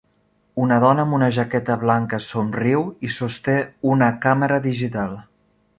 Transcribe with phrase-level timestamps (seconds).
[0.61, 3.57] Una dona amb una jaqueta blanca somriu i sosté
[3.95, 5.19] una càmera digital.